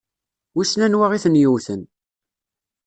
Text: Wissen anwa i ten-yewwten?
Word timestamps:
Wissen 0.55 0.81
anwa 0.85 1.07
i 1.11 1.19
ten-yewwten? 1.23 1.81